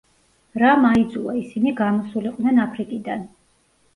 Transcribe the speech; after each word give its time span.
რამ 0.61 0.85
აიძულა 0.91 1.35
ისინი, 1.41 1.73
გამოსულიყვნენ 1.81 2.61
აფრიკიდან? 2.65 3.29